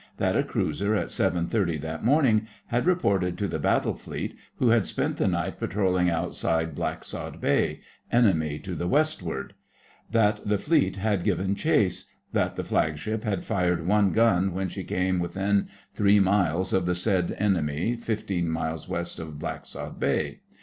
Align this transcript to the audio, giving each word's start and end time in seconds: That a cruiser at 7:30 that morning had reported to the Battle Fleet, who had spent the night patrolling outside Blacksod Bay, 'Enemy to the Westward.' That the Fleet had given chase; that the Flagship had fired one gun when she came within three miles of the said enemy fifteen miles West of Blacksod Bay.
That 0.17 0.35
a 0.35 0.41
cruiser 0.41 0.95
at 0.95 1.09
7:30 1.09 1.79
that 1.81 2.03
morning 2.03 2.47
had 2.69 2.87
reported 2.87 3.37
to 3.37 3.47
the 3.47 3.59
Battle 3.59 3.93
Fleet, 3.93 4.35
who 4.55 4.69
had 4.69 4.87
spent 4.87 5.17
the 5.17 5.27
night 5.27 5.59
patrolling 5.59 6.09
outside 6.09 6.73
Blacksod 6.73 7.39
Bay, 7.39 7.81
'Enemy 8.11 8.57
to 8.63 8.73
the 8.73 8.87
Westward.' 8.87 9.53
That 10.09 10.39
the 10.43 10.57
Fleet 10.57 10.95
had 10.95 11.23
given 11.23 11.53
chase; 11.53 12.09
that 12.33 12.55
the 12.55 12.63
Flagship 12.63 13.23
had 13.23 13.45
fired 13.45 13.85
one 13.85 14.11
gun 14.11 14.55
when 14.55 14.69
she 14.69 14.83
came 14.83 15.19
within 15.19 15.67
three 15.93 16.19
miles 16.19 16.73
of 16.73 16.87
the 16.87 16.95
said 16.95 17.35
enemy 17.37 17.95
fifteen 17.95 18.49
miles 18.49 18.89
West 18.89 19.19
of 19.19 19.37
Blacksod 19.37 19.99
Bay. 19.99 20.39